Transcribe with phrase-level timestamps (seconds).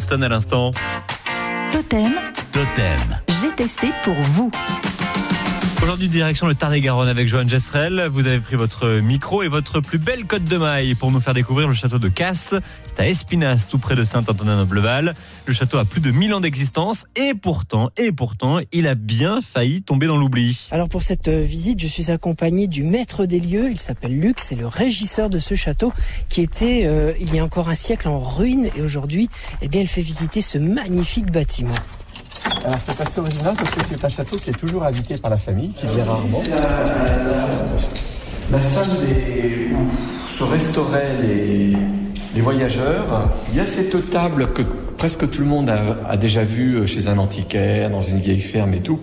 [0.00, 0.72] Stone à l'instant.
[1.70, 2.14] Totem,
[2.52, 3.20] Totem.
[3.28, 4.50] j'ai testé pour vous.
[5.82, 8.06] Aujourd'hui, direction le Tarn-et-Garonne avec Johan Jessrel.
[8.12, 11.32] Vous avez pris votre micro et votre plus belle cote de maille pour nous faire
[11.32, 12.54] découvrir le château de Casse.
[12.86, 15.14] C'est à Espinasse, tout près de Saint-Antonin-Nobleval.
[15.46, 19.40] Le château a plus de 1000 ans d'existence et pourtant, et pourtant, il a bien
[19.40, 20.68] failli tomber dans l'oubli.
[20.70, 24.56] Alors pour cette visite, je suis accompagné du maître des lieux, il s'appelle Luc, c'est
[24.56, 25.94] le régisseur de ce château
[26.28, 29.30] qui était euh, il y a encore un siècle en ruine et aujourd'hui,
[29.62, 31.74] eh bien, il fait visiter ce magnifique bâtiment.
[32.64, 35.36] Alors c'est assez original parce que c'est un château qui est toujours habité par la
[35.36, 36.42] famille, qui vient rarement.
[38.52, 39.68] La salle des...
[39.72, 41.76] où se restauraient les,
[42.34, 43.30] les voyageurs.
[43.50, 44.62] Il y a cette table que
[44.96, 48.74] presque tout le monde a, a déjà vue chez un antiquaire, dans une vieille ferme
[48.74, 49.00] et tout.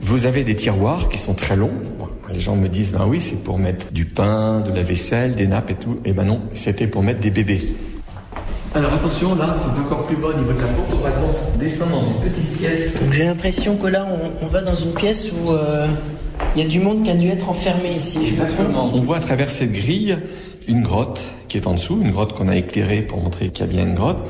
[0.00, 1.72] Vous avez des tiroirs qui sont très longs.
[2.32, 5.46] Les gens me disent, ben oui, c'est pour mettre du pain, de la vaisselle, des
[5.46, 5.98] nappes et tout.
[6.04, 7.60] Et ben non, c'était pour mettre des bébés.
[8.78, 10.88] Alors attention, là, c'est encore plus bas au niveau de la porte.
[10.92, 11.10] On va
[11.58, 13.02] descendre dans une petite pièce.
[13.02, 15.88] Donc j'ai l'impression que là, on, on va dans une pièce où euh,
[16.54, 18.20] il y a du monde qui a dû être enfermé ici.
[18.24, 18.88] Je Exactement.
[18.94, 20.16] On voit à travers cette grille
[20.68, 23.68] une grotte qui est en dessous, une grotte qu'on a éclairée pour montrer qu'il y
[23.68, 24.24] a bien une grotte.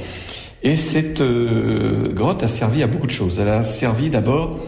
[0.63, 3.39] Et cette euh, grotte a servi à beaucoup de choses.
[3.39, 4.59] Elle a servi d'abord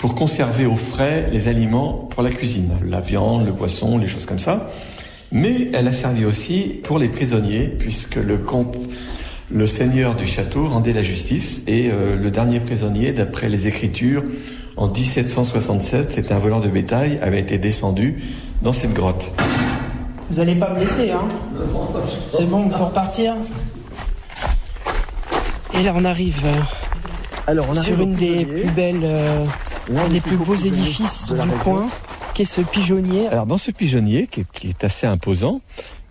[0.00, 4.26] pour conserver au frais les aliments pour la cuisine, la viande, le poisson, les choses
[4.26, 4.68] comme ça.
[5.30, 8.76] Mais elle a servi aussi pour les prisonniers, puisque le comte,
[9.50, 11.60] le seigneur du château, rendait la justice.
[11.66, 14.22] Et euh, le dernier prisonnier, d'après les écritures,
[14.76, 18.22] en 1767, c'était un voleur de bétail, avait été descendu
[18.62, 19.30] dans cette grotte.
[20.30, 21.26] Vous allez pas me laisser, hein
[22.28, 23.34] C'est bon pour partir
[25.78, 26.60] Et là, on arrive euh,
[27.46, 29.44] Alors, on sur une des plus belles, euh,
[29.96, 31.86] un des plus beaux édifices du coin,
[32.44, 33.26] ce pigeonnier.
[33.28, 35.60] Alors dans ce pigeonnier, qui est, qui est assez imposant,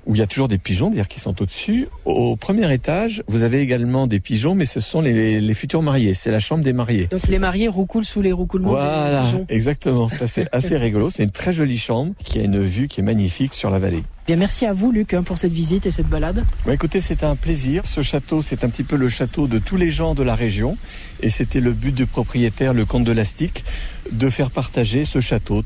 [0.05, 3.43] où il y a toujours des pigeons, d'ailleurs qui sont au-dessus, au premier étage, vous
[3.43, 6.71] avez également des pigeons, mais ce sont les, les futurs mariés, c'est la chambre des
[6.71, 7.07] mariés.
[7.11, 9.45] Donc les mariés roucoulent sous les roucoulements des Voilà, pigeons.
[9.49, 13.01] exactement, c'est assez, assez rigolo, c'est une très jolie chambre qui a une vue qui
[13.01, 14.01] est magnifique sur la vallée.
[14.27, 16.45] Bien, merci à vous, Luc, hein, pour cette visite et cette balade.
[16.65, 17.85] Bah, écoutez, c'était un plaisir.
[17.85, 20.77] Ce château, c'est un petit peu le château de tous les gens de la région.
[21.21, 23.63] Et c'était le but du propriétaire, le comte de Lastic,
[24.11, 25.63] de faire partager ce château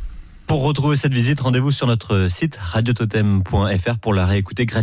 [0.51, 4.79] Pour retrouver cette visite, rendez-vous sur notre site radiototem.fr pour la réécouter gratuitement.